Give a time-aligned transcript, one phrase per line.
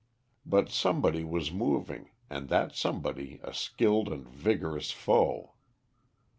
[0.47, 5.53] But somebody was moving and that somebody a skilled and vigorous foe.